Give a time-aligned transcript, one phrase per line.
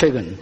[0.00, 0.38] 최근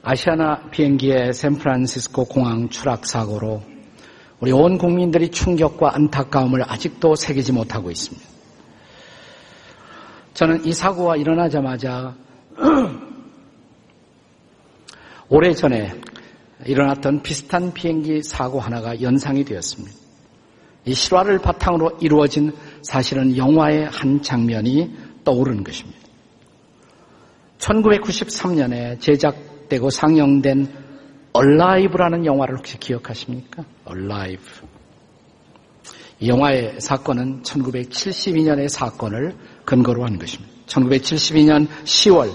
[0.00, 3.60] 아시아나 비행기의 샌프란시스코 공항 추락 사고로
[4.40, 8.26] 우리 온 국민들이 충격과 안타까움을 아직도 새기지 못하고 있습니다.
[10.32, 12.14] 저는 이 사고가 일어나자마자
[15.28, 15.92] 오래전에
[16.64, 19.94] 일어났던 비슷한 비행기 사고 하나가 연상이 되었습니다.
[20.86, 26.03] 이 실화를 바탕으로 이루어진 사실은 영화의 한 장면이 떠오르는 것입니다.
[27.64, 30.68] 1993년에 제작되고 상영된
[31.36, 33.64] Alive라는 영화를 혹시 기억하십니까?
[33.88, 34.68] Alive.
[36.20, 39.34] 이 영화의 사건은 1972년의 사건을
[39.64, 40.52] 근거로 한 것입니다.
[40.66, 42.30] 1972년 10월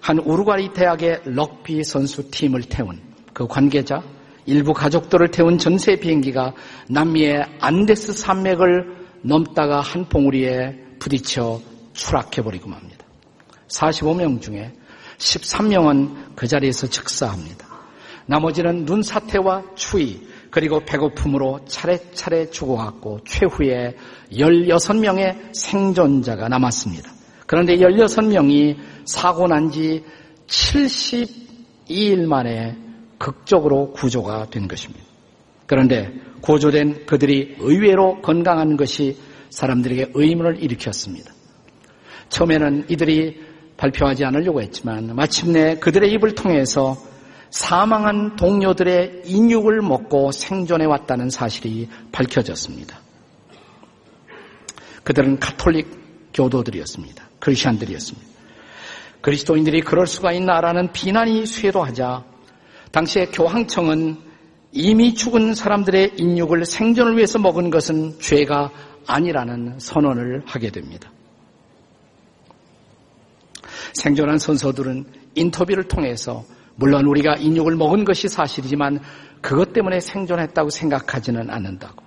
[0.00, 3.00] 한 우루과이 대학의 럭비 선수 팀을 태운
[3.32, 4.02] 그 관계자
[4.44, 6.54] 일부 가족들을 태운 전세 비행기가
[6.88, 11.60] 남미의 안데스 산맥을 넘다가 한 봉우리에 부딪혀
[11.94, 12.95] 추락해버리고 맙니다.
[13.68, 14.72] 45명 중에
[15.18, 17.66] 13명은 그 자리에서 즉사합니다.
[18.26, 23.96] 나머지는 눈사태와 추위 그리고 배고픔으로 차례차례 죽어갔고 최후에
[24.32, 27.12] 16명의 생존자가 남았습니다.
[27.46, 30.02] 그런데 16명이 사고 난 지
[30.46, 32.76] 72일 만에
[33.18, 35.04] 극적으로 구조가 된 것입니다.
[35.66, 39.16] 그런데 구조된 그들이 의외로 건강한 것이
[39.50, 41.32] 사람들에게 의문을 일으켰습니다.
[42.28, 43.40] 처음에는 이들이
[43.76, 46.96] 발표하지 않으려고 했지만 마침내 그들의 입을 통해서
[47.50, 52.98] 사망한 동료들의 인육을 먹고 생존해 왔다는 사실이 밝혀졌습니다.
[55.04, 55.88] 그들은 카톨릭
[56.34, 57.24] 교도들이었습니다.
[57.38, 58.26] 크리스천들이었습니다.
[59.20, 62.24] 그리스도인들이 그럴 수가 있나라는 비난이 쇄도하자
[62.92, 64.16] 당시에 교황청은
[64.72, 68.70] 이미 죽은 사람들의 인육을 생존을 위해서 먹은 것은 죄가
[69.06, 71.10] 아니라는 선언을 하게 됩니다.
[73.94, 75.04] 생존한 선서들은
[75.34, 76.44] 인터뷰를 통해서
[76.76, 79.00] 물론 우리가 인육을 먹은 것이 사실이지만
[79.40, 82.04] 그것 때문에 생존했다고 생각하지는 않는다고.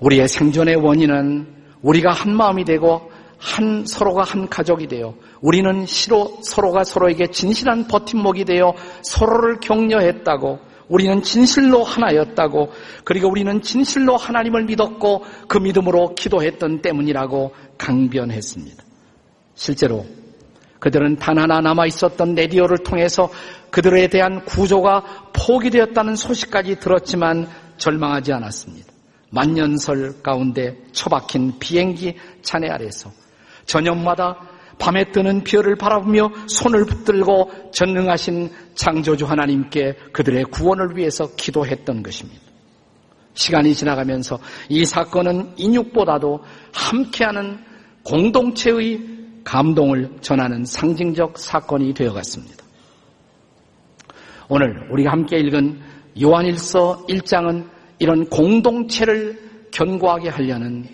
[0.00, 1.46] 우리의 생존의 원인은
[1.82, 8.44] 우리가 한 마음이 되고 한 서로가 한 가족이 되어 우리는 시로 서로가 서로에게 진실한 버팀목이
[8.44, 12.72] 되어 서로를 격려했다고 우리는 진실로 하나였다고
[13.04, 18.87] 그리고 우리는 진실로 하나님을 믿었고 그 믿음으로 기도했던 때문이라고 강변했습니다.
[19.58, 20.06] 실제로
[20.78, 23.28] 그들은 단 하나 남아 있었던 레디오를 통해서
[23.70, 28.86] 그들에 대한 구조가 포기되었다는 소식까지 들었지만 절망하지 않았습니다.
[29.30, 33.10] 만년설 가운데 처박힌 비행기 잔해 아래서
[33.66, 34.38] 저녁마다
[34.78, 42.40] 밤에 뜨는 별을 바라보며 손을 붙들고 전능하신 창조주 하나님께 그들의 구원을 위해서 기도했던 것입니다.
[43.34, 44.38] 시간이 지나가면서
[44.68, 47.58] 이 사건은 인육보다도 함께하는
[48.04, 49.17] 공동체의
[49.48, 52.64] 감동을 전하는 상징적 사건이 되어갔습니다.
[54.50, 55.80] 오늘 우리가 함께 읽은
[56.20, 57.66] 요한일서 1장은
[57.98, 59.38] 이런 공동체를
[59.70, 60.86] 견고하게 하려는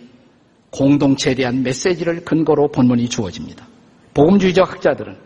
[0.70, 3.66] 공동체에 대한 메시지를 근거로 본문이 주어집니다.
[4.14, 5.16] 복음주의적 학자들은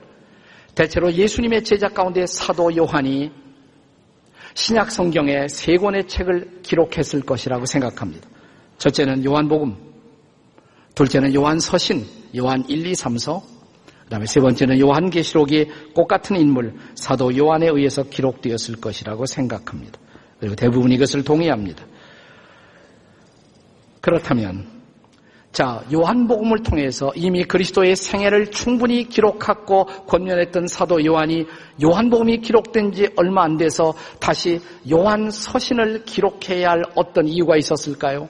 [0.74, 3.30] 대체로 예수님의 제자 가운데 사도 요한이
[4.54, 8.26] 신약 성경의 세 권의 책을 기록했을 것이라고 생각합니다.
[8.78, 9.76] 첫째는 요한복음,
[10.94, 13.42] 둘째는 요한서신, 요한 1, 2, 3서,
[14.04, 19.98] 그 다음에 세 번째는 요한계시록이 꽃같은 인물, 사도 요한에 의해서 기록되었을 것이라고 생각합니다.
[20.40, 21.84] 그리고 대부분 이것을 동의합니다.
[24.00, 24.78] 그렇다면
[25.52, 31.46] 자, 요한복음을 통해서 이미 그리스도의 생애를 충분히 기록하고 권면했던 사도 요한이
[31.82, 38.28] 요한복음이 기록된 지 얼마 안 돼서 다시 요한 서신을 기록해야 할 어떤 이유가 있었을까요?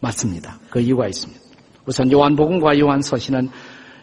[0.00, 0.58] 맞습니다.
[0.68, 1.47] 그 이유가 있습니다.
[1.88, 3.48] 우선 요한복음과 요한 서신은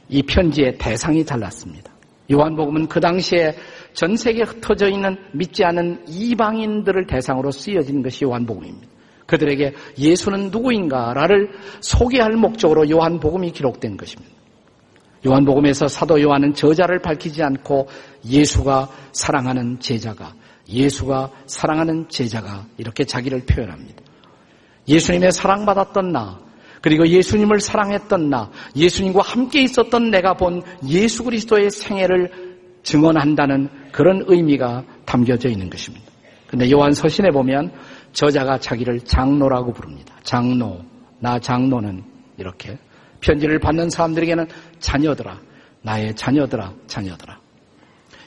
[0.10, 1.94] 이 편지의 대상이 달랐습니다.
[2.32, 3.56] 요한복음은 그 당시에
[3.94, 8.88] 전 세계에 흩어져 있는 믿지 않은 이방인들을 대상으로 쓰여진 것이 요한복음입니다.
[9.28, 11.52] 그들에게 예수는 누구인가를
[11.82, 14.34] 소개할 목적으로 요한복음이 기록된 것입니다.
[15.28, 17.88] 요한복음에서 사도 요한은 저자를 밝히지 않고
[18.28, 20.34] 예수가 사랑하는 제자가,
[20.68, 24.04] 예수가 사랑하는 제자가 이렇게 자기를 표현합니다.
[24.88, 26.44] 예수님의 사랑받았던 나,
[26.86, 32.32] 그리고 예수님을 사랑했던 나, 예수님과 함께 있었던 내가 본 예수 그리스도의 생애를
[32.84, 36.06] 증언한다는 그런 의미가 담겨져 있는 것입니다.
[36.46, 37.72] 근데 요한 서신에 보면
[38.14, 40.14] 저자가 자기를 장로라고 부릅니다.
[40.22, 40.78] 장로,
[41.18, 42.04] 나 장로는
[42.38, 42.78] 이렇게
[43.20, 44.46] 편지를 받는 사람들에게는
[44.78, 45.40] 자녀들아,
[45.82, 47.40] 나의 자녀들아, 자녀들아.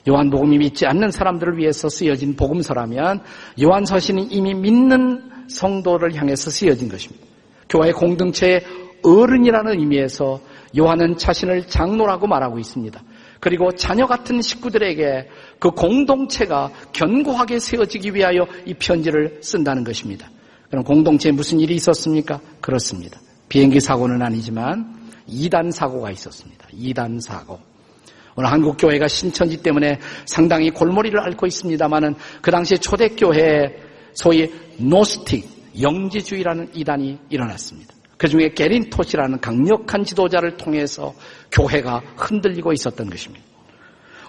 [0.08, 3.20] 요한복음이 믿지 않는 사람들을 위해서 쓰여진 복음서라면
[3.62, 7.27] 요한서신이 이미 믿는 성도를 향해서 쓰여진 것입니다.
[7.68, 8.60] 교회 공동체의
[9.02, 10.40] 어른이라는 의미에서
[10.76, 13.00] 요한은 자신을 장로라고 말하고 있습니다.
[13.40, 15.28] 그리고 자녀 같은 식구들에게
[15.58, 20.28] 그 공동체가 견고하게 세워지기 위하여 이 편지를 쓴다는 것입니다.
[20.70, 22.40] 그럼 공동체에 무슨 일이 있었습니까?
[22.60, 23.20] 그렇습니다.
[23.48, 26.66] 비행기 사고는 아니지만 이단 사고가 있었습니다.
[26.72, 27.58] 이단 사고.
[28.36, 33.76] 오늘 한국 교회가 신천지 때문에 상당히 골머리를 앓고 있습니다만은 그 당시에 초대교회에
[34.12, 37.94] 소위 노스틱 영지주의라는 이단이 일어났습니다.
[38.16, 41.14] 그 중에 게린토시라는 강력한 지도자를 통해서
[41.52, 43.44] 교회가 흔들리고 있었던 것입니다.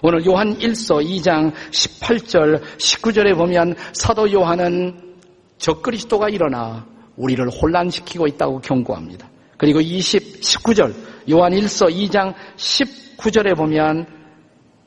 [0.02, 5.16] 오늘 요한 1서 2장 18절 19절에 보면 사도 요한은
[5.58, 6.86] 적그리스도가 일어나
[7.16, 9.28] 우리를 혼란시키고 있다고 경고합니다.
[9.58, 10.94] 그리고 20, 19절
[11.30, 14.06] 요한 1서 2장 19절에 보면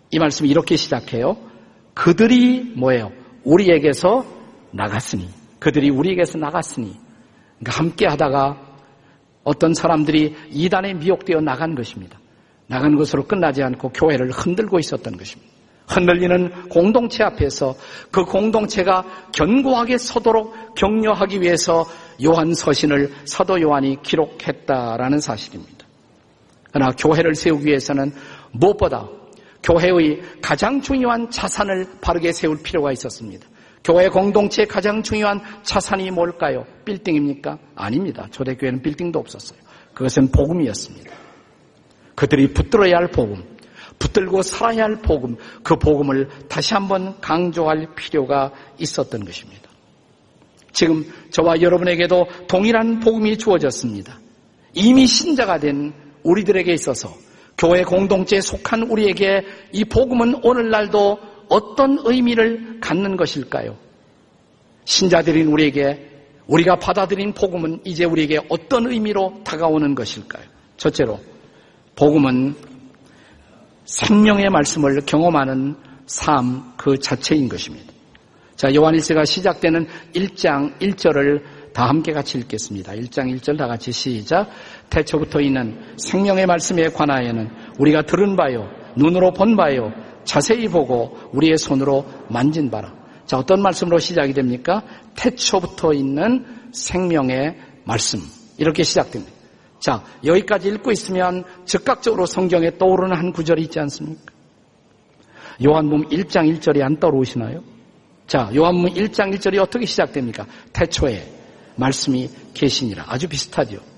[0.09, 1.37] 이 말씀이 이렇게 시작해요.
[1.93, 3.11] 그들이 뭐예요?
[3.43, 4.25] 우리에게서
[4.71, 6.99] 나갔으니 그들이 우리에게서 나갔으니
[7.57, 8.57] 그러니까 함께 하다가
[9.45, 12.19] 어떤 사람들이 이단에 미혹되어 나간 것입니다.
[12.67, 15.53] 나간 것으로 끝나지 않고 교회를 흔들고 있었던 것입니다.
[15.87, 17.75] 흔들리는 공동체 앞에서
[18.11, 21.85] 그 공동체가 견고하게 서도록 격려하기 위해서
[22.25, 25.85] 요한 서신을 사도 요한이 기록했다라는 사실입니다.
[26.73, 28.11] 그러나 교회를 세우기 위해서는
[28.51, 29.07] 무엇보다
[29.61, 33.47] 교회의 가장 중요한 자산을 바르게 세울 필요가 있었습니다.
[33.83, 36.65] 교회 공동체의 가장 중요한 자산이 뭘까요?
[36.85, 37.57] 빌딩입니까?
[37.75, 38.27] 아닙니다.
[38.31, 39.59] 초대교회는 빌딩도 없었어요.
[39.93, 41.11] 그것은 복음이었습니다.
[42.15, 43.43] 그들이 붙들어야 할 복음,
[43.99, 49.69] 붙들고 살아야 할 복음, 그 복음을 다시 한번 강조할 필요가 있었던 것입니다.
[50.71, 54.19] 지금 저와 여러분에게도 동일한 복음이 주어졌습니다.
[54.73, 55.93] 이미 신자가 된
[56.23, 57.13] 우리들에게 있어서
[57.57, 63.77] 교회 공동체에 속한 우리에게 이 복음은 오늘날도 어떤 의미를 갖는 것일까요?
[64.85, 66.09] 신자들인 우리에게
[66.47, 70.43] 우리가 받아들인 복음은 이제 우리에게 어떤 의미로 다가오는 것일까요?
[70.77, 71.19] 첫째로
[71.95, 72.55] 복음은
[73.85, 77.93] 생명의 말씀을 경험하는 삶 그 자체인 것입니다.
[78.57, 81.41] 자, 요한일서가 시작되는 1장 1절을
[81.73, 82.91] 다 함께 같이 읽겠습니다.
[82.91, 84.49] 1장 1절 다 같이 시작.
[84.89, 87.49] 태초부터 있는 생명의 말씀에 관하여는
[87.79, 89.93] 우리가 들은 바요, 눈으로 본 바요,
[90.25, 92.93] 자세히 보고 우리의 손으로 만진 바라.
[93.25, 94.83] 자, 어떤 말씀으로 시작이 됩니까?
[95.15, 98.19] 태초부터 있는 생명의 말씀.
[98.57, 99.31] 이렇게 시작됩니다.
[99.79, 104.33] 자, 여기까지 읽고 있으면 즉각적으로 성경에 떠오르는 한 구절이 있지 않습니까?
[105.63, 107.61] 요한복음 1장 1절이 안 떠오르시나요?
[108.27, 110.45] 자, 요한복음 1장 1절이 어떻게 시작됩니까?
[110.71, 111.29] 태초에
[111.75, 113.05] 말씀이 계시니라.
[113.07, 113.92] 아주 비슷하죠.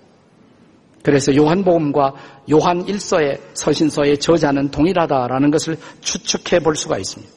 [1.06, 2.14] 그래서 요한복음과
[2.52, 7.32] 요한 1서의 서신서의 저자는 동일하다라는 것을 추측해 볼 수가 있습니다.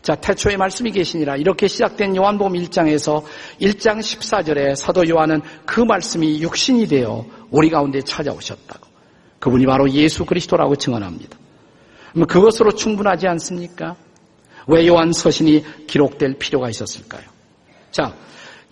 [0.00, 3.22] 자, 태초에 말씀이 계시니라 이렇게 시작된 요한복음 1장에서
[3.60, 8.86] 1장 14절에 사도 요한은 그 말씀이 육신이 되어 우리 가운데 찾아오셨다고.
[9.40, 11.36] 그분이 바로 예수 그리스도라고 증언합니다.
[12.26, 13.94] 그것으로 충분하지 않습니까?
[14.68, 17.24] 왜 요한 서신이 기록될 필요가 있었을까요?
[17.90, 18.14] 자,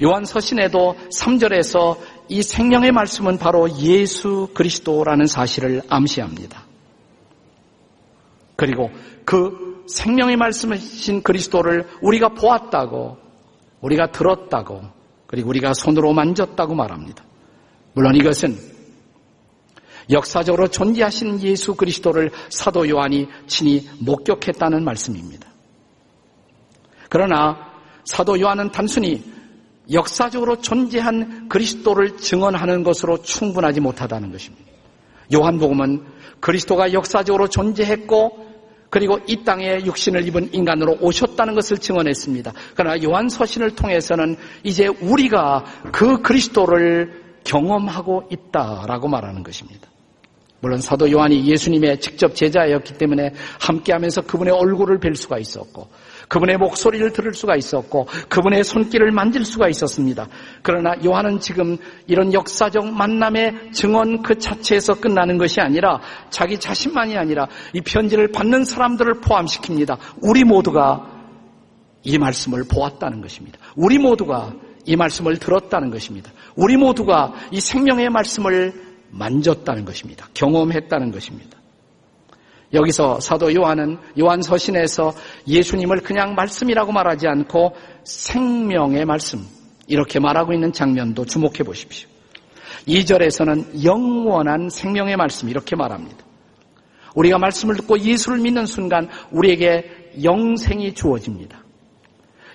[0.03, 1.97] 요한 서신에도 3절에서
[2.29, 6.65] 이 생명의 말씀은 바로 예수 그리스도라는 사실을 암시합니다.
[8.57, 8.91] 그리고
[9.25, 13.19] 그 생명의 말씀이신 그리스도를 우리가 보았다고,
[13.81, 14.83] 우리가 들었다고,
[15.27, 17.25] 그리고 우리가 손으로 만졌다고 말합니다.
[17.93, 18.57] 물론 이것은
[20.11, 25.49] 역사적으로 존재하신 예수 그리스도를 사도 요한이 친히 목격했다는 말씀입니다.
[27.09, 27.73] 그러나
[28.05, 29.25] 사도 요한은 단순히
[29.93, 34.65] 역사적으로 존재한 그리스도를 증언하는 것으로 충분하지 못하다는 것입니다.
[35.33, 36.05] 요한복음은
[36.41, 38.45] 그리스도가 역사적으로 존재했고
[38.91, 42.53] 그리고 이 땅에 육신을 입은 인간으로 오셨다는 것을 증언했습니다.
[42.77, 49.89] 그러나 요한 서신을 통해서는 이제 우리가 그 그리스도를 경험하고 있다라고 말하는 것입니다.
[50.61, 55.89] 물론 사도 요한이 예수님의 직접 제자였기 때문에 함께하면서 그분의 얼굴을 뵐 수가 있었고
[56.29, 60.29] 그분의 목소리를 들을 수가 있었고 그분의 손길을 만질 수가 있었습니다.
[60.63, 61.77] 그러나 요한은 지금
[62.07, 66.01] 이런 역사적 만남의 증언 그 자체에서 끝나는 것이 아니라
[66.31, 69.99] 자기 자신만이 아니라 이 편지를 받는 사람들을 포함시킵니다.
[70.23, 71.11] 우리 모두가
[72.03, 73.59] 이 말씀을 보았다는 것입니다.
[73.77, 74.53] 우리 모두가
[74.87, 76.31] 이 말씀을 들었다는 것입니다.
[76.55, 78.73] 우리 모두가 이 생명의 말씀을
[79.11, 80.29] 만졌다는 것입니다.
[80.35, 81.59] 경험했다는 것입니다.
[82.75, 85.15] 여기서 사도 요한은 요한 서신에서
[85.47, 89.47] 예수님을 그냥 말씀이라고 말하지 않고 생명의 말씀
[89.87, 92.09] 이렇게 말하고 있는 장면도 주목해 보십시오.
[92.89, 96.25] 2절에서는 영원한 생명의 말씀 이렇게 말합니다.
[97.15, 101.63] 우리가 말씀을 듣고 예수를 믿는 순간 우리에게 영생이 주어집니다.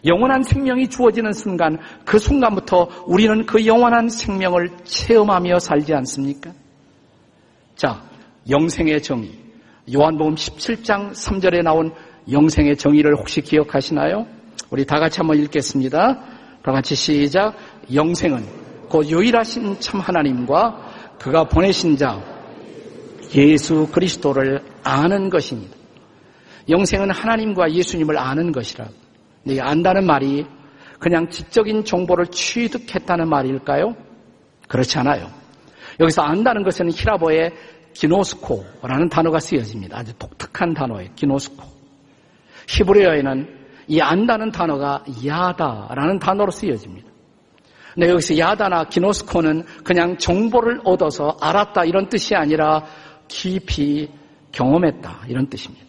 [0.06, 6.52] 영원한 생명이 주어지는 순간 그 순간부터 우리는 그 영원한 생명을 체험하며 살지 않습니까?
[7.76, 8.02] 자,
[8.50, 9.49] 영생의 정의.
[9.92, 11.92] 요한복음 17장 3절에 나온
[12.32, 14.28] 영생의 정의를 혹시 기억하시나요?
[14.70, 16.20] 우리 다 같이 한번 읽겠습니다.
[16.62, 17.56] 다 같이 시작.
[17.92, 18.46] 영생은
[18.90, 22.22] 그 유일하신 참 하나님과 그가 보내신 자
[23.36, 25.76] 예수 그리스도를 아는 것입니다.
[26.70, 28.86] 영생은 하나님과 예수님을 아는 것이라.
[29.44, 30.46] 네, 안다는 말이
[31.00, 33.96] 그냥 지적인 정보를 취득했다는 말일까요?
[34.68, 35.32] 그렇지 않아요.
[36.00, 37.52] 여기서 안다는 것은 히라보의
[37.94, 39.98] 기노스코라는 단어가 쓰여집니다.
[39.98, 41.12] 아주 독특한 단어예요.
[41.16, 41.64] 기노스코.
[42.68, 47.10] 히브리어에는 이 안다는 단어가 야다라는 단어로 쓰여집니다.
[47.94, 52.86] 근데 여기서 야다나 기노스코는 그냥 정보를 얻어서 알았다 이런 뜻이 아니라
[53.28, 54.10] 깊이
[54.52, 55.88] 경험했다 이런 뜻입니다.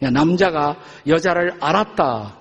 [0.00, 2.38] 남자가 여자를 알았다.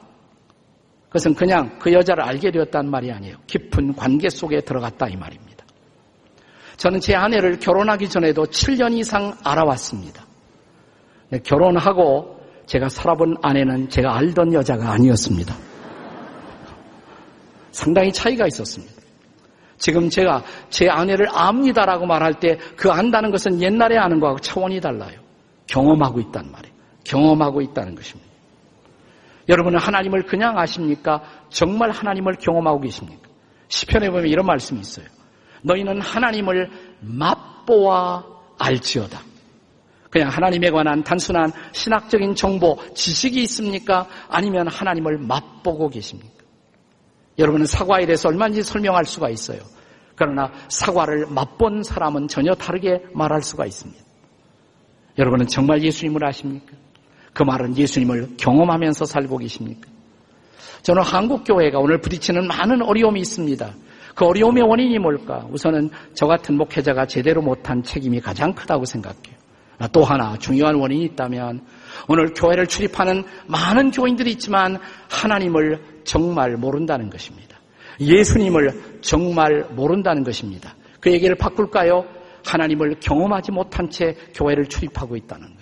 [1.09, 3.35] 그것은 그냥 그 여자를 알게 되었다는 말이 아니에요.
[3.45, 5.50] 깊은 관계 속에 들어갔다 이 말입니다.
[6.77, 10.25] 저는 제 아내를 결혼하기 전에도 7년 이상 알아왔습니다.
[11.43, 15.55] 결혼하고 제가 살아본 아내는 제가 알던 여자가 아니었습니다.
[17.71, 18.93] 상당히 차이가 있었습니다.
[19.77, 25.19] 지금 제가 제 아내를 압니다라고 말할 때 그 안다는 것은 옛날에 아는 거하고 차원이 달라요.
[25.67, 26.75] 경험하고 있단 말이에요.
[27.03, 28.29] 경험하고 있다는 것입니다.
[29.49, 31.23] 여러분은 하나님을 그냥 아십니까?
[31.49, 33.27] 정말 하나님을 경험하고 계십니까?
[33.67, 35.05] 시편에 보면 이런 말씀이 있어요.
[35.61, 36.69] 너희는 하나님을
[37.01, 38.23] 맛보아
[38.59, 39.21] 알지어다.
[40.09, 44.07] 그냥 하나님에 관한 단순한 신학적인 정보, 지식이 있습니까?
[44.29, 46.43] 아니면 하나님을 맛보고 계십니까?
[47.39, 49.59] 여러분은 사과에 대해서 얼마든지 설명할 수가 있어요.
[50.15, 54.03] 그러나 사과를 맛본 사람은 전혀 다르게 말할 수가 있습니다.
[55.17, 56.73] 여러분은 정말 예수님을 아십니까?
[57.33, 59.89] 그 말은 예수님을 경험하면서 살고 계십니까?
[60.83, 63.73] 저는 한국교회가 오늘 부딪히는 많은 어려움이 있습니다.
[64.15, 65.47] 그 어려움의 원인이 뭘까?
[65.51, 69.41] 우선은 저 같은 목회자가 제대로 못한 책임이 가장 크다고 생각해요.
[69.91, 71.65] 또 하나 중요한 원인이 있다면
[72.07, 74.77] 오늘 교회를 출입하는 많은 교인들이 있지만
[75.09, 77.59] 하나님을 정말 모른다는 것입니다.
[77.99, 80.75] 예수님을 정말 모른다는 것입니다.
[80.99, 82.05] 그 얘기를 바꿀까요?
[82.45, 85.61] 하나님을 경험하지 못한 채 교회를 출입하고 있다는 거예요.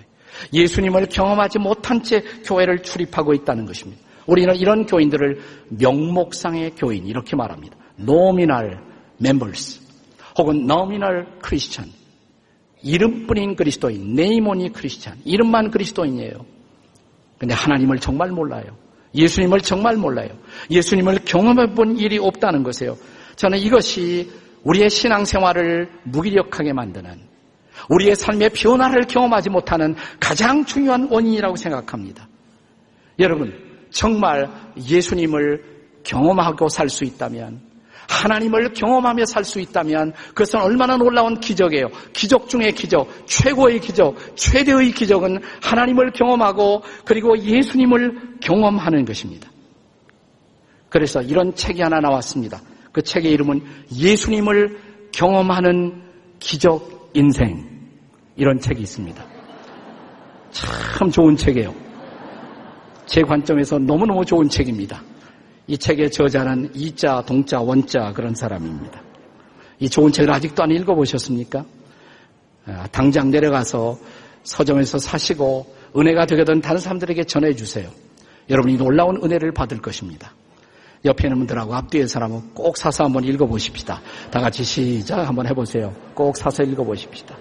[0.54, 4.02] 예수님을 경험하지 못한 채 교회를 출입하고 있다는 것입니다.
[4.26, 5.40] 우리는 이런 교인들을
[5.70, 7.76] 명목상의 교인 이렇게 말합니다.
[8.00, 8.78] Nominal
[9.20, 9.82] members
[10.38, 11.92] 혹은 nominal Christian
[12.82, 16.46] 이름뿐인 그리스도인 네이모니 크리스찬 이름만 그리스도인이에요.
[17.38, 18.78] 근데 하나님을 정말 몰라요.
[19.14, 20.30] 예수님을 정말 몰라요.
[20.70, 22.98] 예수님을 경험해 본 일이 없다는 것이에요.
[23.36, 24.32] 저는 이것이
[24.64, 27.20] 우리의 신앙생활을 무기력하게 만드는
[27.90, 32.28] 우리의 삶의 변화를 경험하지 못하는 가장 중요한 원인이라고 생각합니다.
[33.20, 33.54] 여러분,
[33.90, 35.64] 정말 예수님을
[36.04, 37.69] 경험하고 살 수 있다면
[38.10, 41.88] 하나님을 경험하며 살 수 있다면 그것은 얼마나 놀라운 기적이에요.
[42.14, 49.50] 기적 중의 기적, 최고의 기적, 최대의 기적은 하나님을 경험하고 그리고 예수님을 경험하는 것입니다.
[50.90, 52.62] 그래서 이런 책이 하나 나왔습니다.
[52.92, 53.62] 그 책의 이름은
[53.96, 54.80] 예수님을
[55.14, 56.04] 경험하는
[56.40, 57.70] 기적 인생.
[58.36, 59.24] 이런 책이 있습니다.
[60.52, 61.74] 참 좋은 책이에요.
[63.06, 65.02] 제 관점에서 너무너무 좋은 책입니다.
[65.70, 69.04] 이 책의 저자는 이자, 동자, 원자 그런 사람입니다.
[69.78, 71.64] 이 좋은 책을 아직도 안 읽어보셨습니까?
[72.66, 74.00] 아, 당장 내려가서
[74.42, 77.88] 서점에서 사시고 은혜가 된 다른 사람들에게 전해주세요.
[78.50, 80.34] 여러분이 놀라운 은혜를 받을 것입니다.
[81.06, 84.02] 옆에 있는 분들하고 앞뒤에 사람은 꼭 사서 한번 읽어보십시다.
[84.32, 85.94] 다 같이 시작 한번 해보세요.
[86.16, 87.38] 꼭 사서 읽어보십시다.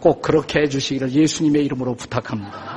[0.00, 2.76] 꼭 그렇게 해주시기를 예수님의 이름으로 부탁합니다.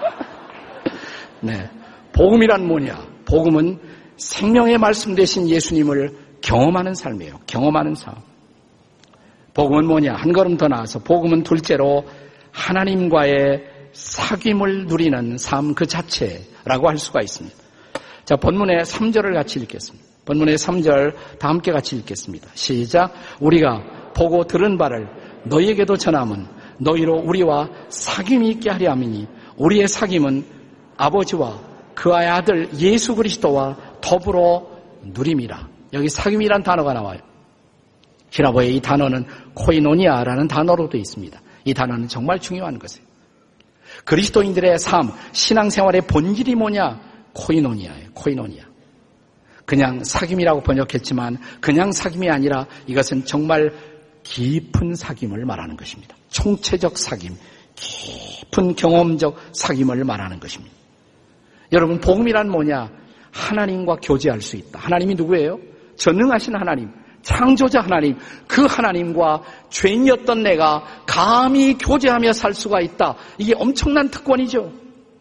[1.40, 1.81] 네.
[2.12, 3.06] 복음이란 뭐냐?
[3.24, 3.78] 복음은
[4.16, 7.40] 생명의 말씀 되신 예수님을 경험하는 삶이에요.
[7.46, 8.14] 경험하는 삶.
[9.54, 10.14] 복음은 뭐냐?
[10.14, 12.04] 한 걸음 더 나아서 복음은 둘째로
[12.52, 17.56] 하나님과의 사귐을 누리는 삶 그 자체라고 할 수가 있습니다.
[18.24, 20.06] 자, 본문의 3절을 같이 읽겠습니다.
[20.24, 22.48] 본문의 3절 다 함께 같이 읽겠습니다.
[22.54, 23.12] 시작.
[23.40, 25.08] 우리가 보고 들은 바를
[25.44, 26.46] 너희에게도 전함은
[26.78, 29.26] 너희로 우리와 사귐이 있게 하려 함이니
[29.56, 30.44] 우리의 사귐은
[30.96, 34.66] 아버지와 그의 아들 예수 그리스도와 더불어
[35.02, 35.68] 누림이라.
[35.92, 37.20] 여기 사귐이란 단어가 나와요.
[38.30, 41.40] 히라보의 이 단어는 코이노니아라는 단어로 되어 있습니다.
[41.64, 43.06] 이 단어는 정말 중요한 것이에요.
[44.04, 47.00] 그리스도인들의 삶, 신앙생활의 본질이 뭐냐?
[47.34, 48.10] 코이노니아예요.
[48.14, 48.64] 코이노니아.
[49.64, 53.72] 그냥 사귐이라고 번역했지만 그냥 사귐이 아니라 이것은 정말
[54.22, 56.16] 깊은 사귐을 말하는 것입니다.
[56.30, 57.34] 총체적 사귐,
[57.76, 60.81] 깊은 경험적 사귐을 말하는 것입니다.
[61.72, 62.90] 여러분, 복음이란 뭐냐?
[63.32, 64.78] 하나님과 교제할 수 있다.
[64.78, 65.58] 하나님이 누구예요?
[65.96, 66.90] 전능하신 하나님.
[67.22, 73.16] 창조자 하나님, 그 하나님과 죄인이었던 내가 감히 교제하며 살 수가 있다.
[73.38, 74.72] 이게 엄청난 특권이죠.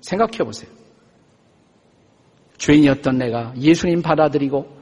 [0.01, 0.69] 생각해 보세요.
[2.57, 4.81] 죄인이었던 내가 예수님 받아들이고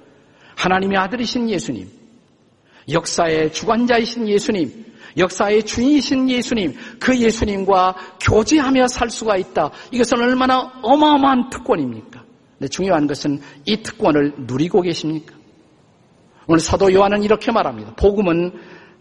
[0.55, 1.89] 하나님의 아들이신 예수님,
[2.91, 4.85] 역사의 주관자이신 예수님,
[5.17, 9.71] 역사의 주인이신 예수님, 그 예수님과 교제하며 살 수가 있다.
[9.91, 12.23] 이것은 얼마나 어마어마한 특권입니까?
[12.57, 15.35] 근데 중요한 것은 이 특권을 누리고 계십니까?
[16.47, 17.93] 오늘 사도 요한은 이렇게 말합니다.
[17.95, 18.53] 복음은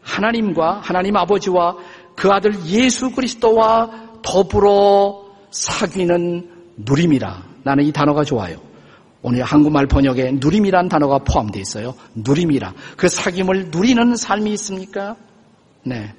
[0.03, 1.77] 하나님과 하나님 아버지와
[2.15, 7.43] 그 아들 예수 그리스도와 더불어 사귀는 누림이라.
[7.65, 8.68] 나는 이 단어가 좋아요.
[9.23, 11.95] 오늘 한국말 번역에 누림이란 단어가 포함되어 있어요.
[12.15, 12.73] 누림이라.
[12.97, 15.17] 그 사귐을 누리는 삶이 있습니까?
[15.85, 16.13] 네.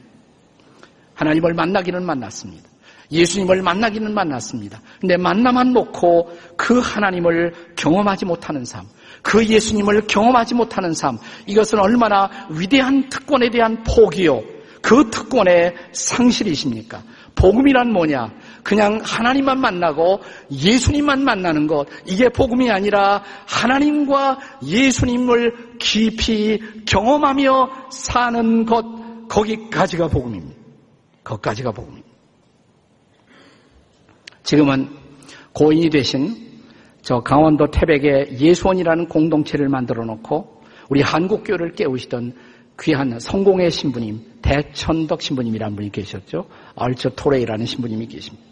[1.15, 2.69] 하나님을 만나기는 만났습니다.
[3.11, 4.81] 예수님을 만나기는 만났습니다.
[4.99, 8.85] 근데 만나만 놓고 그 하나님을 경험하지 못하는 삶,
[9.21, 14.41] 그 예수님을 경험하지 못하는 삶, 이것은 얼마나 위대한 특권에 대한 포기요.
[14.81, 17.01] 그 특권의 상실이십니까?
[17.35, 18.31] 복음이란 뭐냐?
[18.63, 20.19] 그냥 하나님만 만나고
[20.51, 21.87] 예수님만 만나는 것.
[22.05, 28.85] 이게 복음이 아니라 하나님과 예수님을 깊이 경험하며 사는 것.
[29.29, 30.59] 거기까지가 복음입니다.
[31.23, 32.09] 거기까지가 복음입니다.
[34.43, 34.89] 지금은
[35.53, 36.49] 고인이 되신
[37.01, 42.33] 저 강원도 태백에 예수원이라는 공동체를 만들어 놓고 우리 한국교를 깨우시던
[42.81, 46.47] 귀한 성공의 신부님, 대천덕 신부님이라는 분이 계셨죠.
[46.75, 48.48] 얼처 토레이라는 신부님이 계십니다.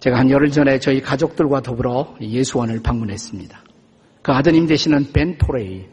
[0.00, 3.62] 제가 한 열흘 전에 저희 가족들과 더불어 예수원을 방문했습니다.
[4.22, 5.86] 그 아드님 되시는 벤 토레이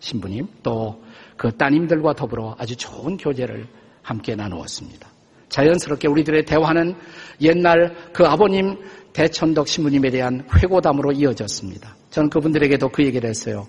[0.00, 3.66] 신부님, 또 그 따님들과 더불어 아주 좋은 교제를
[4.02, 5.08] 함께 나누었습니다.
[5.48, 6.96] 자연스럽게 우리들의 대화는
[7.42, 8.78] 옛날 그 아버님
[9.12, 11.94] 대천덕 신부님에 대한 회고담으로 이어졌습니다.
[12.10, 13.66] 저는 그분들에게도 그 얘기를 했어요.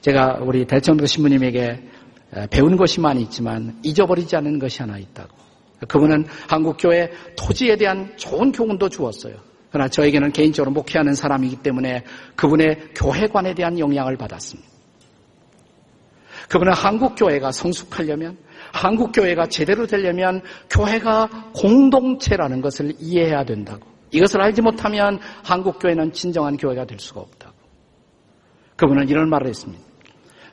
[0.00, 1.82] 제가 우리 대천덕 신부님에게
[2.50, 5.45] 배운 것이 많이 있지만 잊어버리지 않은 것이 하나 있다고.
[5.88, 9.36] 그분은 한국교회 토지에 대한 좋은 교훈도 주었어요.
[9.70, 14.68] 그러나 저에게는 개인적으로 목회하는 사람이기 때문에 그분의 교회관에 대한 영향을 받았습니다.
[16.48, 18.38] 그분은 한국교회가 성숙하려면
[18.72, 23.86] 한국교회가 제대로 되려면 교회가 공동체라는 것을 이해해야 된다고.
[24.12, 27.54] 이것을 알지 못하면 한국교회는 진정한 교회가 될 수가 없다고.
[28.76, 29.82] 그분은 이런 말을 했습니다.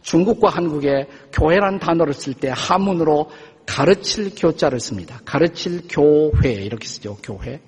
[0.01, 3.29] 중국과 한국의 교회란 단어를 쓸 때 한문으로
[3.65, 5.19] 가르칠 교자를 씁니다.
[5.25, 7.17] 가르칠 교회 이렇게 쓰죠.
[7.23, 7.61] 교회.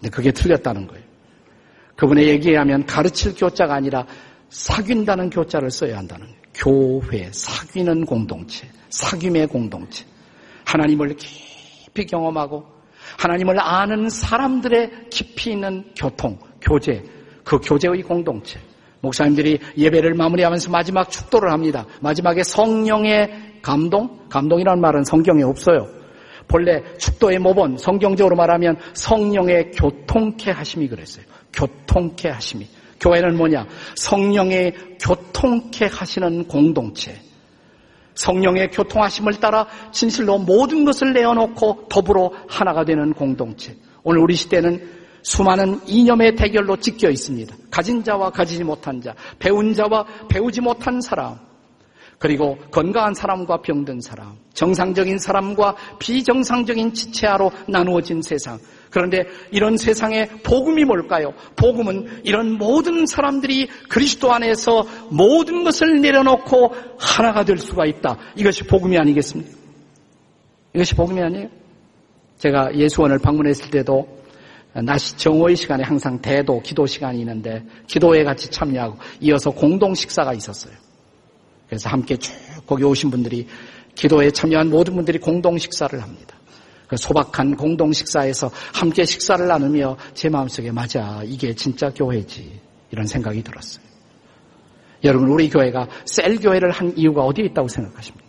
[0.00, 1.04] 근데 그게 틀렸다는 거예요.
[1.96, 4.06] 그분의 얘기에 하면 가르칠 교자가 아니라
[4.50, 6.44] 사귄다는 교자를 써야 한다는 거예요.
[6.54, 10.04] 교회, 사귀는 공동체, 사귐의 공동체.
[10.64, 12.64] 하나님을 깊이 경험하고
[13.18, 17.02] 하나님을 아는 사람들의 깊이 있는 교통, 교제,
[17.44, 18.60] 그 교제의 공동체.
[19.00, 21.86] 목사님들이 예배를 마무리하면서 마지막 축도를 합니다.
[22.00, 24.28] 마지막에 성령의 감동?
[24.28, 25.88] 감동이라는 말은 성경에 없어요.
[26.46, 31.24] 본래 축도의 모본, 성경적으로 말하면 성령의 교통케 하심이 그랬어요.
[31.52, 32.68] 교통케 하심이.
[33.00, 33.66] 교회는 뭐냐?
[33.96, 37.18] 성령의 교통케 하시는 공동체.
[38.14, 43.74] 성령의 교통하심을 따라 진실로 모든 것을 내어놓고 더불어 하나가 되는 공동체.
[44.02, 44.86] 오늘 우리 시대는
[45.22, 47.56] 수많은 이념의 대결로 찢겨 있습니다.
[47.70, 51.38] 가진 자와 가지지 못한 자, 배운 자와 배우지 못한 사람,
[52.18, 58.58] 그리고 건강한 사람과 병든 사람, 정상적인 사람과 비정상적인 지체하로 나누어진 세상.
[58.90, 61.34] 그런데 이런 세상의 복음이 뭘까요?
[61.56, 68.16] 복음은 이런 모든 사람들이 그리스도 안에서 모든 것을 내려놓고 하나가 될 수가 있다.
[68.36, 69.50] 이것이 복음이 아니겠습니까?
[70.74, 71.48] 이것이 복음이 아니에요?
[72.38, 74.06] 제가 예수원을 방문했을 때도
[74.84, 80.83] 낮 정오의 시간에 항상 대도, 기도 시간이 있는데 기도에 같이 참여하고 이어서 공동 식사가 있었어요.
[81.74, 82.32] 그래서 함께 쭉
[82.68, 83.48] 거기 오신 분들이
[83.96, 86.36] 기도에 참여한 모든 분들이 공동 식사를 합니다.
[86.86, 92.60] 그 소박한 공동 식사에서 함께 식사를 나누며 제 마음속에 맞아 이게 진짜 교회지
[92.92, 93.84] 이런 생각이 들었어요.
[95.02, 98.24] 여러분 우리 교회가 셀 교회를 한 이유가 어디에 있다고 생각하십니까?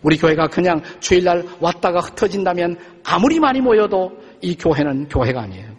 [0.00, 5.76] 우리 교회가 그냥 주일날 왔다가 흩어진다면 아무리 많이 모여도 이 교회는 교회가 아니에요.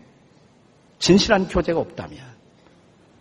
[1.00, 2.20] 진실한 교제가 없다면.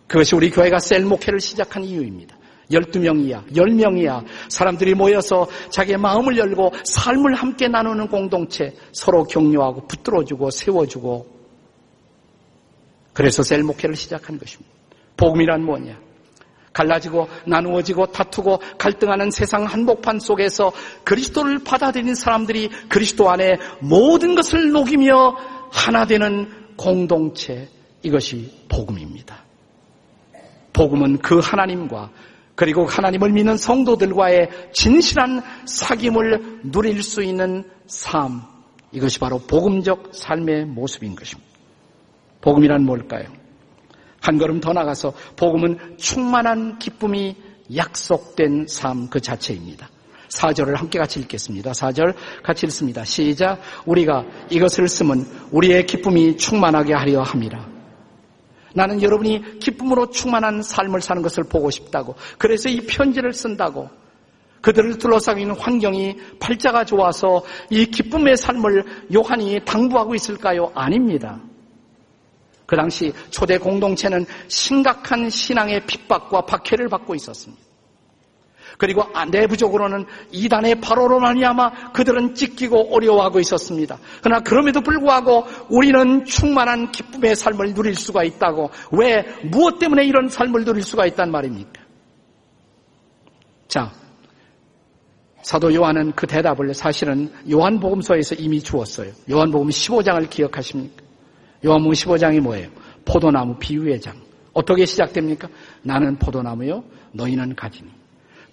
[0.07, 2.37] 그것이 우리 교회가 셀 목회를 시작한 이유입니다.
[2.71, 4.25] 12명이야, 10명이야.
[4.49, 11.41] 사람들이 모여서 자기의 마음을 열고 삶을 함께 나누는 공동체, 서로 격려하고 붙들어주고 세워주고.
[13.13, 14.71] 그래서 셀 목회를 시작한 것입니다.
[15.17, 15.99] 복음이란 뭐냐?
[16.73, 20.71] 갈라지고 나누어지고 다투고 갈등하는 세상 한복판 속에서
[21.03, 25.35] 그리스도를 받아들인 사람들이 그리스도 안에 모든 것을 녹이며
[25.71, 27.67] 하나 되는 공동체
[28.03, 29.43] 이것이 복음입니다.
[30.73, 32.09] 복음은 그 하나님과
[32.61, 38.43] 그리고 하나님을 믿는 성도들과의 진실한 사귐을 누릴 수 있는 삶.
[38.91, 41.49] 이것이 바로 복음적 삶의 모습인 것입니다.
[42.41, 43.25] 복음이란 뭘까요?
[44.21, 47.35] 한 걸음 더 나가서 복음은 충만한 기쁨이
[47.75, 49.89] 약속된 삶 그 자체입니다.
[50.29, 51.71] 4절을 함께 같이 읽겠습니다.
[51.71, 53.03] 4절 같이 읽습니다.
[53.03, 53.59] 시작.
[53.87, 57.70] 우리가 이것을 쓰면 우리의 기쁨이 충만하게 하려 함이라.
[58.73, 62.15] 나는 여러분이 기쁨으로 충만한 삶을 사는 것을 보고 싶다고.
[62.37, 63.89] 그래서 이 편지를 쓴다고.
[64.61, 70.71] 그들을 둘러싸고 있는 환경이 팔자가 좋아서 이 기쁨의 삶을 요한이 당부하고 있을까요?
[70.75, 71.39] 아닙니다.
[72.67, 77.70] 그 당시 초대 공동체는 심각한 신앙의 핍박과 박해를 받고 있었습니다.
[78.77, 83.97] 그리고 내부적으로는 이단의 바로로 말미암아 그들은 찢기고 어려워하고 있었습니다.
[84.21, 90.65] 그러나 그럼에도 불구하고 우리는 충만한 기쁨의 삶을 누릴 수가 있다고 왜 무엇 때문에 이런 삶을
[90.65, 91.81] 누릴 수가 있단 말입니까?
[93.67, 93.91] 자,
[95.41, 99.11] 사도 요한은 그 대답을 사실은 요한복음서에서 이미 주었어요.
[99.29, 101.03] 요한복음 15장을 기억하십니까?
[101.65, 102.69] 요한복음 15장이 뭐예요?
[103.05, 104.15] 포도나무 비유의 장.
[104.53, 105.47] 어떻게 시작됩니까?
[105.83, 108.00] 나는 포도나무요, 너희는 가지니.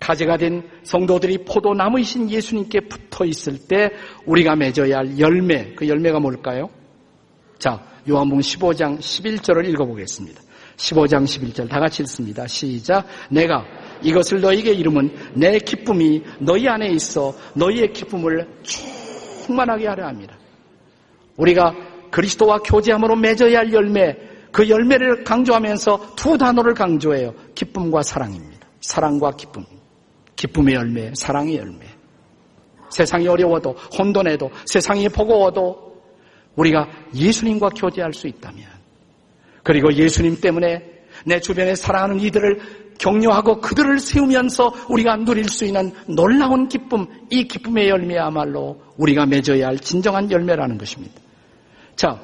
[0.01, 3.91] 가지가 된 성도들이 포도나무이신 예수님께 붙어 있을 때
[4.27, 6.71] 우리가 맺어야 할 열매, 그 열매가 뭘까요?
[7.59, 10.41] 자, 요한복음 15장 11절을 읽어보겠습니다.
[10.77, 12.47] 15장 11절 다 같이 읽습니다.
[12.47, 13.05] 시작.
[13.31, 13.65] 내가
[14.03, 20.39] 이것을 너희에게 이름은 내 기쁨이 너희 안에 있어 너희의 기쁨을 충만하게 하려 합니다.
[21.37, 21.75] 우리가
[22.11, 24.17] 그리스도와 교제함으로 맺어야 할 열매,
[24.53, 27.35] 그 열매를 강조하면서 두 단어를 강조해요.
[27.55, 28.67] 기쁨과 사랑입니다.
[28.81, 29.65] 사랑과 기쁨.
[30.38, 31.87] 기쁨의 열매, 사랑의 열매.
[32.90, 36.01] 세상이 어려워도, 혼돈해도, 세상이 버거워도
[36.57, 38.64] 우리가 예수님과 교제할 수 있다면,
[39.62, 40.83] 그리고 예수님 때문에
[41.27, 42.61] 내 주변에 사랑하는 이들을
[42.98, 49.79] 격려하고 그들을 세우면서 우리가 누릴 수 있는 놀라운 기쁨, 이 기쁨의 열매야말로 우리가 맺어야 할
[49.79, 51.20] 진정한 열매라는 것입니다.
[51.96, 52.20] 자,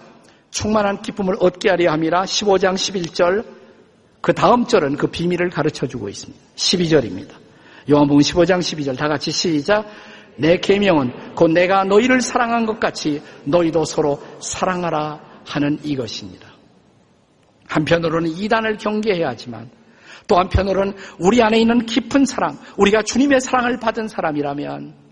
[0.50, 3.44] 충만한 기쁨을 얻게 하려 함이라 15장 11절,
[4.20, 6.40] 그 다음 절은 그 비밀을 가르쳐 주고 있습니다.
[6.56, 7.43] 12절입니다.
[7.90, 9.86] 요한복음 15장 12절 다 같이 시작.
[10.36, 16.48] 내 계명은 곧 내가 너희를 사랑한 것 같이 너희도 서로 사랑하라 하는 이것입니다.
[17.68, 19.70] 한편으로는 이단을 경계해야 하지만
[20.26, 25.04] 또 한편으로는 우리 안에 있는 깊은 사랑, 우리가 주님의 사랑을 받은 사람이라면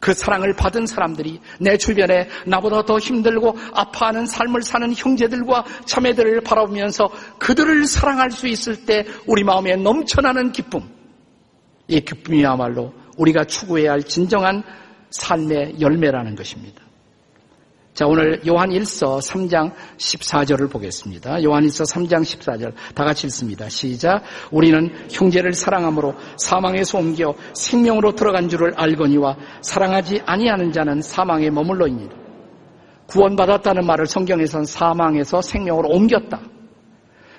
[0.00, 7.10] 그 사랑을 받은 사람들이 내 주변에 나보다 더 힘들고 아파하는 삶을 사는 형제들과 자매들을 바라보면서
[7.38, 10.82] 그들을 사랑할 수 있을 때 우리 마음에 넘쳐나는 기쁨,
[11.88, 14.62] 이 기쁨이야말로 우리가 추구해야 할 진정한
[15.10, 16.82] 삶의 열매라는 것입니다.
[17.94, 21.44] 자, 오늘 요한 1서 3장 14절을 보겠습니다.
[21.44, 23.68] 요한 1서 3장 14절 다 같이 읽습니다.
[23.68, 24.24] 시작.
[24.50, 32.16] 우리는 형제를 사랑함으로 사망에서 옮겨 생명으로 들어간 줄을 알거니와 사랑하지 아니하는 자는 사망에 머물러입니다.
[33.06, 36.40] 구원받았다는 말을 성경에선 사망에서 생명으로 옮겼다.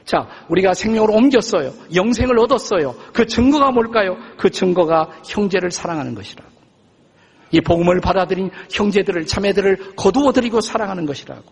[0.05, 1.73] 자, 우리가 생명으로 옮겼어요.
[1.93, 2.95] 영생을 얻었어요.
[3.11, 4.15] 그 증거가 뭘까요?
[4.37, 6.49] 그 증거가 형제를 사랑하는 것이라고.
[7.51, 11.43] 이 복음을 받아들인 형제들을, 자매들을 거두어들이고 사랑하는 것이라고.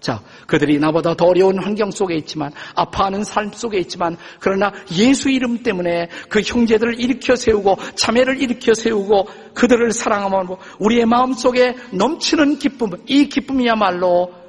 [0.00, 5.62] 자, 그들이 나보다 더 어려운 환경 속에 있지만, 아파하는 삶 속에 있지만, 그러나 예수 이름
[5.62, 12.90] 때문에 그 형제들을 일으켜 세우고, 자매를 일으켜 세우고, 그들을 사랑하면 우리의 마음 속에 넘치는 기쁨,
[13.06, 14.43] 이 기쁨이야말로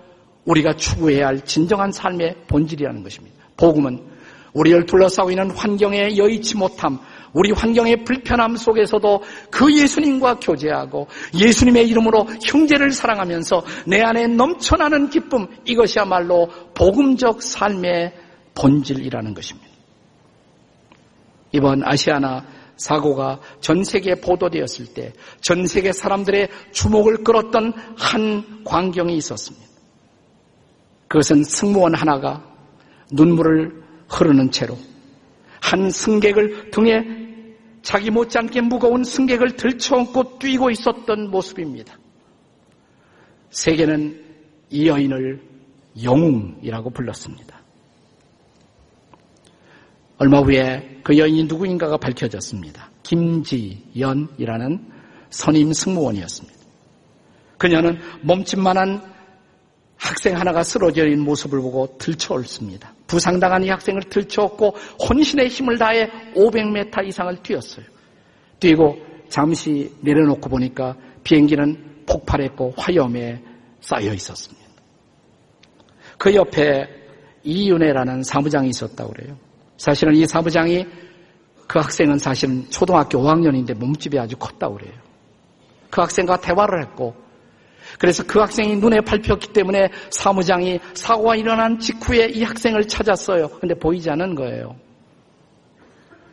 [0.45, 3.35] 우리가 추구해야 할 진정한 삶의 본질이라는 것입니다.
[3.57, 3.99] 복음은
[4.53, 6.99] 우리를 둘러싸고 있는 환경에 여의치 못함,
[7.33, 15.47] 우리 환경의 불편함 속에서도 그 예수님과 교제하고 예수님의 이름으로 형제를 사랑하면서 내 안에 넘쳐나는 기쁨,
[15.65, 18.13] 이것이야말로 복음적 삶의
[18.53, 19.67] 본질이라는 것입니다.
[21.51, 22.45] 이번 아시아나
[22.77, 29.74] 사고가 전 세계에 보도되었을 때 전 세계 사람들의 주목을 끌었던 한 광경이 있었습니다.
[31.07, 32.43] 그것은 승무원 하나가
[33.11, 34.77] 눈물을 흐르는 채로
[35.61, 37.25] 한 승객을 등에
[37.81, 41.97] 자기 못지않게 무거운 승객을 들쳐안고 뛰고 있었던 모습입니다.
[43.51, 44.23] 세계는
[44.71, 45.41] 이 여인을
[46.01, 47.61] 영웅이라고 불렀습니다.
[50.17, 52.89] 얼마 후에 그 여인이 누구인가가 밝혀졌습니다.
[53.03, 54.91] 김지연이라는
[55.29, 56.59] 선임 승무원이었습니다.
[57.57, 59.14] 그녀는 몸짓만한
[59.97, 62.93] 학생 하나가 쓰러져 있는 모습을 보고 들쳐올습니다.
[63.07, 64.75] 부상당한 이 학생을 들쳐왔고
[65.07, 67.85] 혼신의 힘을 다해 500m 이상을 뛰었어요.
[68.59, 68.97] 뛰고
[69.29, 73.41] 잠시 내려놓고 보니까 비행기는 폭발했고 화염에
[73.81, 74.65] 쌓여 있었습니다.
[76.17, 76.87] 그 옆에
[77.43, 79.37] 이윤혜라는 사무장이 있었다고 그래요.
[79.77, 80.85] 사실은 이 사부장이
[81.67, 84.93] 그 학생은 사실은 초등학교 5학년인데 몸집이 아주 컸다고 그래요.
[85.89, 87.15] 그 학생과 대화를 했고
[87.99, 93.49] 그래서 그 학생이 눈에 밟혔기 때문에 사무장이 사고가 일어난 직후에 이 학생을 찾았어요.
[93.59, 94.75] 근데 보이지 않은 거예요.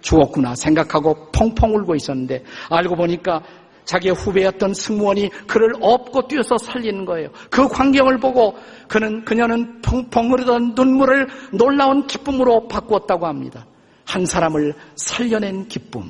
[0.00, 3.42] 죽었구나 생각하고 펑펑 울고 있었는데 알고 보니까
[3.84, 7.30] 자기의 후배였던 승무원이 그를 업고 뛰어서 살리는 거예요.
[7.50, 8.56] 그 광경을 보고
[8.88, 13.66] 그는 그녀는 펑펑 흐르던 눈물을 놀라운 기쁨으로 바꾸었다고 합니다.
[14.04, 16.04] 한 사람을 살려낸 기쁨.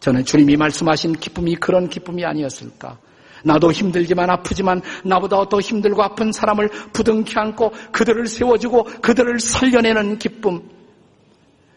[0.00, 2.98] 저는 주님이 말씀하신 기쁨이 그런 기쁨이 아니었을까?
[3.46, 10.68] 나도 힘들지만 아프지만 나보다 더 힘들고 아픈 사람을 부둥켜 안고 그들을 세워주고 그들을 살려내는 기쁨.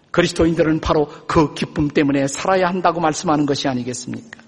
[0.09, 4.41] 그리스도인들은 바로 그 기쁨 때문에 살아야 한다고 말씀하는 것이 아니겠습니까?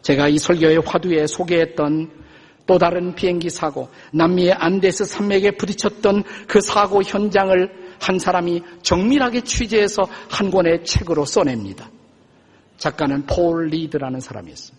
[0.00, 2.10] 제가 이 설교의 화두에 소개했던
[2.66, 10.02] 또 다른 비행기 사고, 남미의 안데스 산맥에 부딪혔던 그 사고 현장을 한 사람이 정밀하게 취재해서
[10.28, 11.90] 한 권의 책으로 써냅니다.
[12.78, 14.75] 작가는 폴 리드라는 사람이었습니다.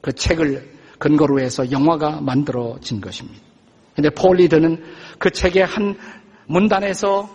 [0.00, 3.40] 그 책을 근거로 해서 영화가 만들어진 것입니다.
[3.94, 4.82] 근데 폴 리드는
[5.18, 5.96] 그 책의 한
[6.46, 7.28] 문단에서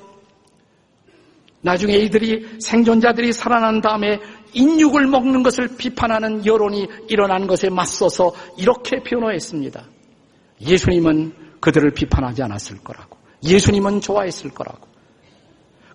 [1.61, 4.19] 나중에 이들이 생존자들이 살아난 다음에
[4.53, 9.83] 인육을 먹는 것을 비판하는 여론이 일어난 것에 맞서서 이렇게 변호했습니다.
[10.61, 13.17] 예수님은 그들을 비판하지 않았을 거라고.
[13.43, 14.87] 예수님은 좋아했을 거라고.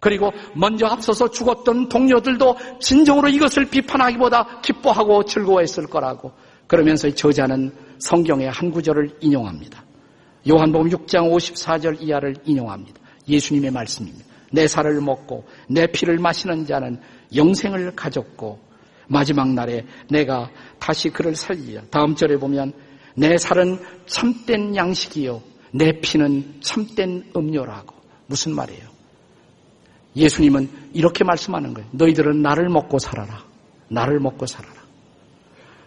[0.00, 6.32] 그리고 먼저 앞서서 죽었던 동료들도 진정으로 이것을 비판하기보다 기뻐하고 즐거워했을 거라고.
[6.70, 9.84] 그러면서 저자는 성경의 한 구절을 인용합니다.
[10.48, 13.00] 요한복음 6장 54절 이하를 인용합니다.
[13.28, 14.24] 예수님의 말씀입니다.
[14.52, 17.00] 내 살을 먹고 내 피를 마시는 자는
[17.34, 18.60] 영생을 가졌고
[19.08, 21.82] 마지막 날에 내가 다시 그를 살리려.
[21.90, 22.72] 다음 절에 보면
[23.16, 25.42] 내 살은 참된 양식이요.
[25.72, 27.96] 내 피는 참된 음료라고.
[28.26, 28.84] 무슨 말이에요?
[30.14, 31.88] 예수님은 이렇게 말씀하는 거예요.
[31.90, 33.44] 너희들은 나를 먹고 살아라.
[33.88, 34.79] 나를 먹고 살아라.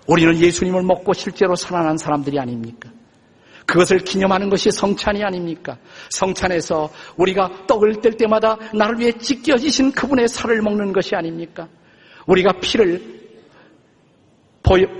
[0.07, 2.89] 우리는 예수님을 먹고 실제로 살아난 사람들이 아닙니까?
[3.65, 5.77] 그것을 기념하는 것이 성찬이 아닙니까?
[6.09, 11.67] 성찬에서 우리가 떡을 뗄 때마다 나를 위해 찢겨지신 그분의 살을 먹는 것이 아닙니까?
[12.27, 13.23] 우리가 피를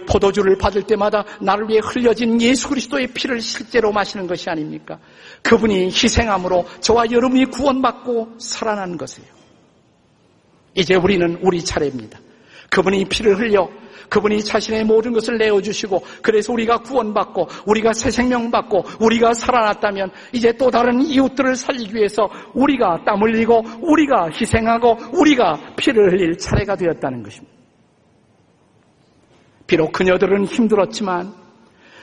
[0.08, 5.00] 포도주를 받을 때마다 나를 위해 흘려진 예수 그리스도의 피를 실제로 마시는 것이 아닙니까?
[5.42, 9.28] 그분이 희생함으로 저와 여러분이 구원받고 살아난 것이에요.
[10.76, 12.20] 이제 우리는 우리 차례입니다.
[12.74, 13.70] 그분이 피를 흘려
[14.10, 20.52] 그분이 자신의 모든 것을 내어주시고 그래서 우리가 구원받고 우리가 새 생명 받고 우리가 살아났다면 이제
[20.54, 27.24] 또 다른 이웃들을 살리기 위해서 우리가 땀 흘리고 우리가 희생하고 우리가 피를 흘릴 차례가 되었다는
[27.24, 27.54] 것입니다.
[29.68, 31.34] 비록 그녀들은 힘들었지만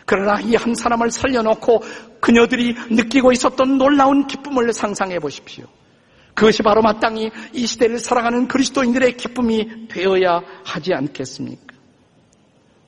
[0.07, 1.83] 그러나 이 한 사람을 살려놓고
[2.21, 5.67] 그녀들이 느끼고 있었던 놀라운 기쁨을 상상해 보십시오.
[6.35, 11.71] 그것이 바로 마땅히 이 시대를 살아가는 그리스도인들의 기쁨이 되어야 하지 않겠습니까?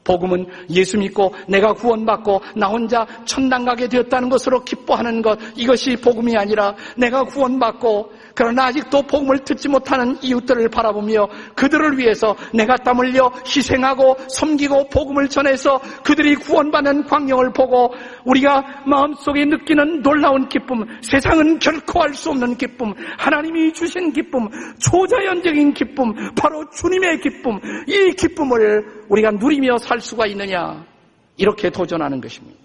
[0.05, 6.37] 복음은 예수 믿고 내가 구원받고 나 혼자 천당 가게 되었다는 것으로 기뻐하는 것 이것이 복음이
[6.37, 13.31] 아니라 내가 구원받고 그러나 아직도 복음을 듣지 못하는 이웃들을 바라보며 그들을 위해서 내가 땀 흘려
[13.47, 17.93] 희생하고 섬기고 복음을 전해서 그들이 구원받는 광경을 보고
[18.25, 25.73] 우리가 마음속에 느끼는 놀라운 기쁨, 세상은 결코 알 수 없는 기쁨, 하나님이 주신 기쁨, 초자연적인
[25.73, 30.85] 기쁨, 바로 주님의 기쁨, 이 기쁨을 우리가 누리며 살 수가 있느냐,
[31.37, 32.59] 이렇게 도전하는 것입니다.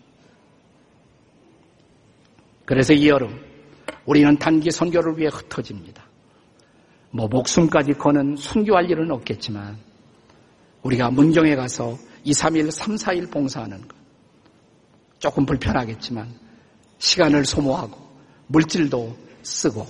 [2.65, 3.46] 그래서 이 여름,
[4.07, 6.03] 우리는 단기 선교를 위해 흩어집니다.
[7.11, 9.77] 뭐 목숨까지 거는 순교할 일은 없겠지만
[10.81, 13.95] 우리가 문경에 가서 2, 3일, 3, 4일 봉사하는 것.
[15.19, 16.33] 조금 불편하겠지만
[16.99, 17.97] 시간을 소모하고
[18.47, 19.85] 물질도 쓰고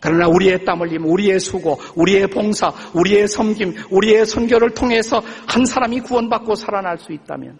[0.00, 6.00] 그러나 우리의 땀 흘림, 우리의 수고, 우리의 봉사, 우리의 섬김, 우리의 선교를 통해서 한 사람이
[6.00, 7.58] 구원받고 살아날 수 있다면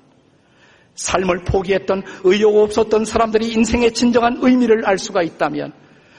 [0.94, 5.72] 삶을 포기했던 의욕 없었던 사람들이 인생의 진정한 의미를 알 수가 있다면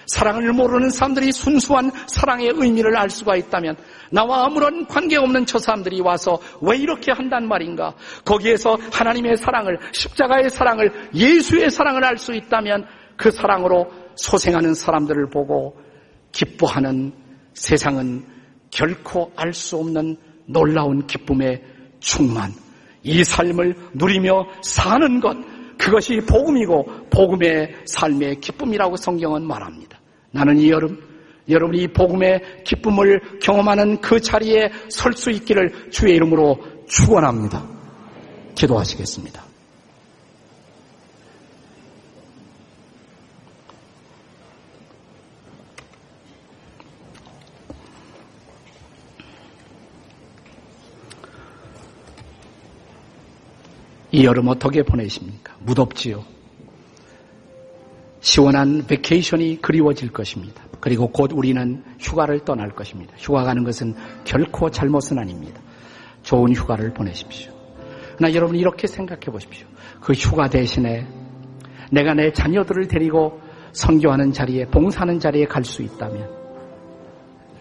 [0.08, 3.76] 사랑을 모르는 사람들이 순수한 사랑의 의미를 알 수가 있다면
[4.12, 7.96] 나와 아무런 관계없는 저 사람들이 와서 왜 이렇게 한단 말인가?
[8.24, 12.86] 거기에서 하나님의 사랑을 십자가의 사랑을 예수의 사랑을 알 수 있다면
[13.18, 15.76] 그 사랑으로 소생하는 사람들을 보고
[16.32, 17.14] 기뻐하는
[17.54, 18.26] 세상은
[18.70, 21.64] 결코 알 수 없는 놀라운 기쁨의
[22.00, 22.52] 충만
[23.06, 25.38] 이 삶을 누리며 사는 것,
[25.78, 30.00] 그것이 복음이고 복음의 삶의 기쁨이라고 성경은 말합니다.
[30.32, 31.00] 나는 이 여름
[31.48, 37.64] 여러분이 이 복음의 기쁨을 경험하는 그 자리에 설 수 있기를 주의 이름으로 축원합니다.
[38.56, 39.45] 기도하시겠습니다.
[54.16, 55.54] 이 여름 어떻게 보내십니까?
[55.60, 56.24] 무덥지요.
[58.22, 60.64] 시원한 베케이션이 그리워질 것입니다.
[60.80, 63.14] 그리고 곧 우리는 휴가를 떠날 것입니다.
[63.18, 65.60] 휴가 가는 것은 결코 잘못은 아닙니다.
[66.24, 67.52] 좋은 휴가를 보내십시오.
[68.16, 69.68] 그러나 여러분 이렇게 생각해 보십시오.
[70.00, 71.06] 그 휴가 대신에
[71.92, 73.42] 내가 내 자녀들을 데리고
[73.74, 76.30] 선교하는 자리에 봉사하는 자리에 갈 수 있다면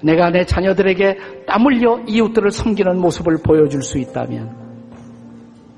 [0.03, 4.64] 내가 내 자녀들에게 땀 흘려 이웃들을 섬기는 모습을 보여줄 수 있다면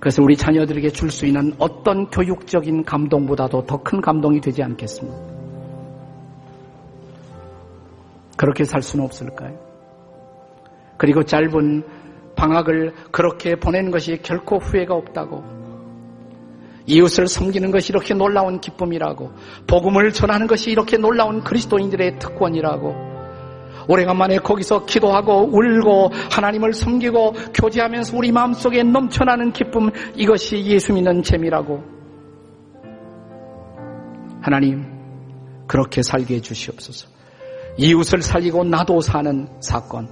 [0.00, 5.18] 그래서 우리 자녀들에게 줄 수 있는 어떤 교육적인 감동보다도 더 큰 감동이 되지 않겠습니까?
[8.36, 9.58] 그렇게 살 수는 없을까요?
[10.98, 11.82] 그리고 짧은
[12.36, 15.42] 방학을 그렇게 보내는 것이 결코 후회가 없다고
[16.86, 19.32] 이웃을 섬기는 것이 이렇게 놀라운 기쁨이라고
[19.66, 23.15] 복음을 전하는 것이 이렇게 놀라운 그리스도인들의 특권이라고
[23.88, 31.82] 오래간만에 거기서 기도하고 울고 하나님을 섬기고 교제하면서 우리 마음속에 넘쳐나는 기쁨 이것이 예수 믿는 재미라고.
[34.40, 34.86] 하나님
[35.66, 37.08] 그렇게 살게 해 주시옵소서.
[37.78, 40.08] 이웃을 살리고 나도 사는 사건.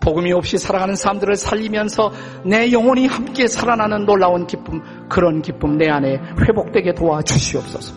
[0.00, 2.12] 복음이 없이 살아가는 사람들을 살리면서
[2.44, 7.94] 내 영혼이 함께 살아나는 놀라운 기쁨 그런 기쁨 내 안에 회복되게 도와주시옵소서.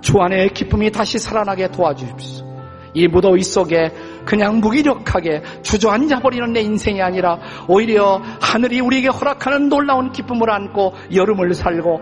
[0.00, 2.53] 주 안에 기쁨이 다시 살아나게 도와주십시오
[2.94, 3.90] 이 무더위 속에
[4.24, 11.54] 그냥 무기력하게 주저앉아 버리는 내 인생이 아니라 오히려 하늘이 우리에게 허락하는 놀라운 기쁨을 안고 여름을
[11.54, 12.00] 살고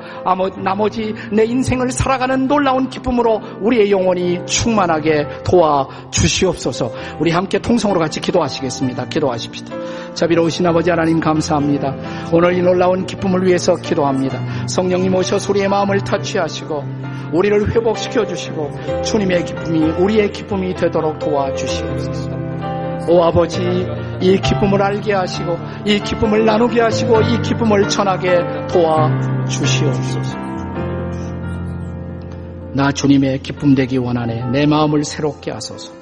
[0.63, 6.91] 나머지 내 인생을 살아가는 놀라운 기쁨으로 우리의 영혼이 충만하게 도와 주시옵소서.
[7.19, 9.09] 우리 함께 통성으로 같이 기도하시겠습니다.
[9.09, 9.77] 기도하십시다.
[10.15, 11.95] 자비로우신 아버지 하나님 감사합니다.
[12.33, 14.67] 오늘 이 놀라운 기쁨을 위해서 기도합니다.
[14.69, 16.85] 성령님 오셔서 우리의 마음을 타취하시고
[17.33, 22.12] 우리를 회복시켜 주시고 주님의 기쁨이 우리의 기쁨이 되도록 도와주시옵소서.
[23.09, 23.61] 오 아버지
[24.21, 29.11] 이 기쁨을 알게 하시고 이 기쁨을 나누게 하시고 이 기쁨을 전하게 도와
[29.47, 30.39] 주시옵소서.
[32.75, 35.93] 나 주님의 기쁨 되기 원하네 내 마음을 새롭게 하소서.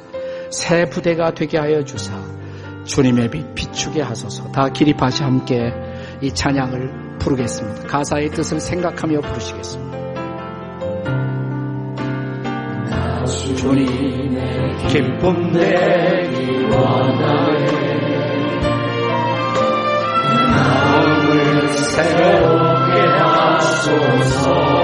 [0.51, 2.13] 새 부대가 되게 하여 주사
[2.85, 4.51] 주님의 빛 비추게 하소서.
[4.53, 5.73] 다 기립하시 함께
[6.21, 7.87] 이 찬양을 부르겠습니다.
[7.87, 10.00] 가사의 뜻을 생각하며 부르시겠습니다.
[13.31, 17.67] 주님의 기쁨 되기 원하네.
[20.51, 24.80] 마음을 새롭게 하소서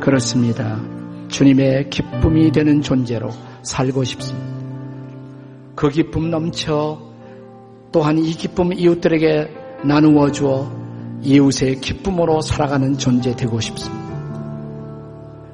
[0.00, 0.80] 그렇습니다.
[1.28, 3.30] 주님의 기쁨이 되는 존재로
[3.62, 4.46] 살고 싶습니다.
[5.74, 7.00] 그 기쁨 넘쳐
[7.92, 9.48] 또한 이 기쁨 이웃들에게
[9.84, 10.70] 나누어 주어
[11.22, 14.02] 이웃의 기쁨으로 살아가는 존재 되고 싶습니다.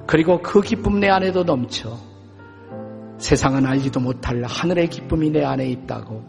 [0.06, 1.96] 그리고 그 기쁨 내 안에도 넘쳐
[3.18, 6.22] 세상은 알지도 못할 하늘의 기쁨이 내 안에 있다고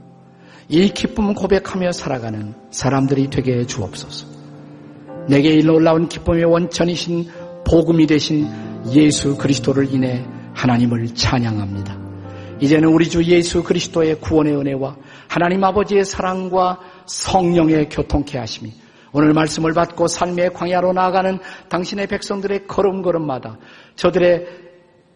[0.68, 4.28] 이 기쁨 고백하며 살아가는 사람들이 되게 해 주옵소서.
[5.28, 7.30] 내게 이 놀라운 기쁨의 원천이신
[7.66, 8.48] 복음이 되신
[8.92, 11.98] 예수 그리스도를 인해 하나님을 찬양합니다.
[12.62, 18.74] 이제는 우리 주 예수 그리스도의 구원의 은혜와 하나님 아버지의 사랑과 성령의 교통케 하심이
[19.12, 23.58] 오늘 말씀을 받고 삶의 광야로 나아가는 당신의 백성들의 걸음걸음마다
[23.96, 24.69] 저들의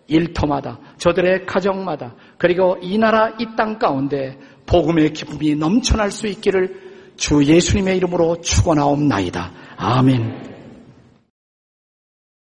[0.07, 7.43] 일터마다 저들의 가정마다 그리고 이 나라 이 땅 가운데 복음의 기쁨이 넘쳐날 수 있기를 주
[7.43, 9.51] 예수님의 이름으로 축원하옵나이다.
[9.77, 10.52] 아멘.